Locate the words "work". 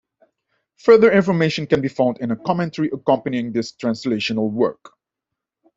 4.49-4.93